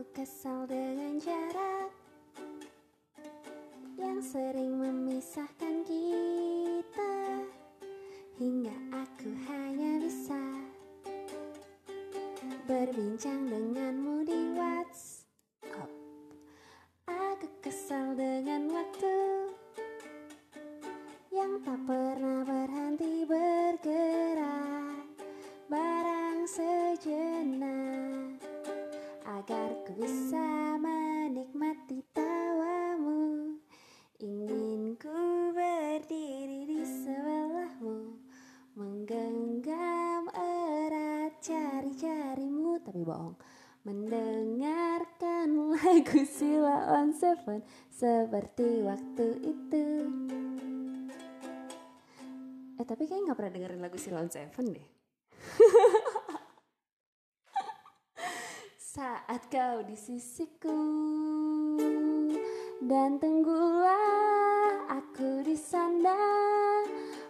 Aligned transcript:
Aku 0.00 0.24
kesal 0.24 0.64
dengan 0.64 1.20
jarak 1.20 1.92
Yang 4.00 4.32
sering 4.32 4.80
memisahkan 4.80 5.84
kita. 5.84 7.16
Hingga 8.40 8.76
aku 8.96 9.28
hanya 9.44 10.00
bisa 10.00 10.40
Berbincang 12.64 13.44
denganmu 13.52 14.24
di 14.24 14.40
WhatsApp. 14.56 15.92
Aku 17.04 17.48
kesal 17.60 18.16
dengan 18.16 18.72
waktu 18.72 19.19
bisa 30.00 30.80
menikmati 30.80 32.00
tawamu. 32.16 33.52
Ingin 34.16 34.96
ku 34.96 35.52
berdiri 35.52 36.64
di 36.64 36.80
sebelahmu 36.80 38.16
Menggenggam 38.80 40.32
erat 40.32 41.36
jari-jarimu. 41.44 42.80
Tapi 42.80 43.04
bohong 43.04 43.36
Mendengarkan 43.84 45.76
lagu 45.76 46.24
Sila 46.24 46.96
on 46.96 47.12
Seven 47.12 47.60
Seperti 47.92 48.80
waktu 48.80 49.26
itu. 49.44 49.84
Eh 52.80 52.86
tapi 52.88 53.04
kayaknya 53.04 53.36
gak 53.36 53.38
pernah 53.44 53.52
dengerin 53.52 53.84
lagu 53.84 54.00
Sila 54.00 54.24
on 54.24 54.32
Seven 54.32 54.64
deh 54.72 54.88
Saat 58.90 59.46
kau 59.54 59.86
di 59.86 59.94
sisiku. 59.94 60.74
Dan 62.82 63.22
tunggulah 63.22 64.82
aku 64.90 65.46
di 65.46 65.54
sana 65.54 66.18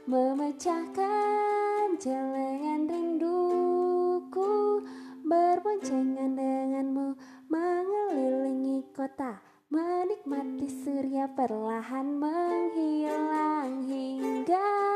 Memecahkan 0.09 2.01
celengan 2.01 2.89
rinduku 2.89 4.81
Berboncengan 5.21 6.33
denganmu 6.33 7.21
Mengelilingi 7.53 8.81
kota 8.97 9.45
Menikmati 9.69 10.65
surya 10.65 11.29
perlahan 11.29 12.09
menghilang 12.17 13.85
hingga 13.85 14.90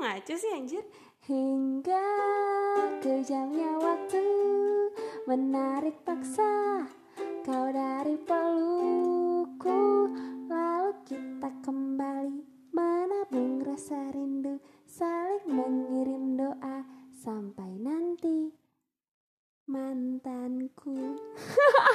Ngaco 0.00 0.32
sih 0.32 0.48
anjir? 0.56 0.80
Hingga 1.28 2.08
kejamnya 3.04 3.76
waktu 3.84 4.24
Menarik 5.28 6.00
paksa 6.08 6.88
kau 7.44 7.68
dari 7.68 8.16
pelukku 8.24 10.08
Lalu 10.48 10.92
kita 11.04 11.52
kembali 11.60 12.40
menabung 12.72 13.60
rasa 13.60 14.08
rindu 14.16 14.56
Saling 14.88 15.44
mengirim 15.52 16.32
doa 16.32 16.80
sampai 17.12 17.68
nanti 17.76 18.56
Mantanku 19.68 20.96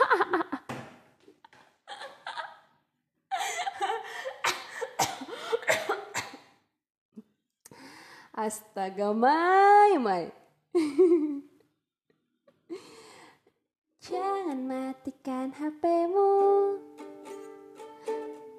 Astaga, 8.35 9.15
Mai, 9.15 9.95
Mai. 9.95 10.27
Jangan 14.03 14.59
matikan 14.59 15.55
HPmu. 15.55 16.35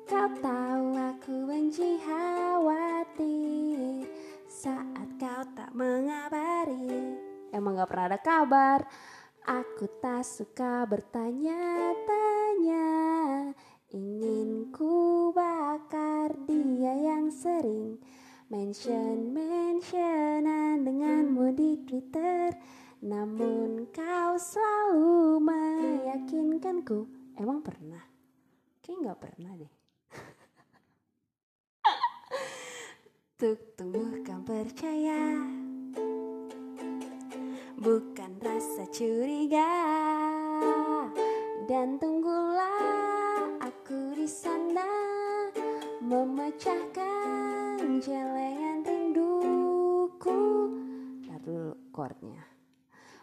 Kau 0.09 0.29
tahu 0.41 0.97
aku 0.97 1.45
benci 1.45 2.01
khawatir 2.01 4.09
saat 4.49 5.13
kau 5.21 5.45
tak 5.53 5.77
mengabari. 5.77 7.21
Emang 7.53 7.77
gak 7.77 7.93
pernah 7.93 8.17
ada 8.17 8.21
kabar. 8.25 8.81
Aku 9.45 9.93
tak 10.01 10.25
suka 10.25 10.89
bertanya-tanya. 10.89 12.89
Ingin 13.93 14.73
ku 14.73 15.37
bakar 15.37 16.33
dia 16.49 16.97
yang 16.97 17.29
sering 17.29 18.01
mention 18.47 19.35
mentionan 19.35 20.87
denganmu 20.87 21.51
di 21.55 21.83
Twitter. 21.83 22.55
Namun 23.03 23.91
kau 23.91 24.39
selalu 24.39 25.43
meyakinkanku. 25.43 27.07
Emang 27.37 27.61
pernah? 27.61 28.03
Kayaknya 28.81 29.03
nggak 29.03 29.21
pernah 29.21 29.53
deh. 29.59 29.73
Untuk 33.37 33.77
tumbuhkan 33.77 34.41
percaya 34.49 35.45
Bukan 37.77 38.41
rasa 38.41 38.89
curiga 38.89 39.69
Dan 41.69 42.01
tunggulah 42.01 43.61
aku 43.61 44.17
di 44.17 44.25
sana 44.25 44.89
Memecahkan 46.01 47.66
mencelengan 47.87 48.83
rinduku. 48.83 50.39
Ntar 51.23 51.39
dulu 51.47 51.79
chordnya. 51.95 52.43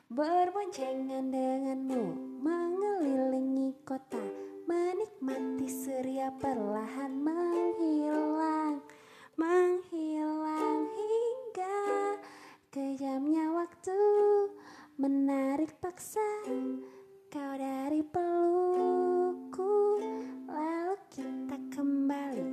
Berboncengan 0.08 1.36
denganmu 1.36 2.04
mengelilingi 2.40 3.76
kota 3.84 4.24
Menikmati 4.64 5.68
surya 5.68 6.32
perlahan 6.40 7.12
menghilang 7.12 8.80
Menghilang 9.36 10.88
hingga 10.96 11.80
kejamnya 12.72 13.52
waktu 13.52 14.00
Menarik 14.96 15.76
paksa. 15.84 16.24
Kau 17.28 17.54
dari 17.60 18.00
pelukku 18.00 20.00
Lalu 20.48 20.96
kita 21.12 21.58
kembali 21.74 22.53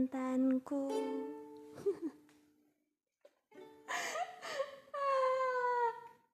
mantanku. 0.00 0.88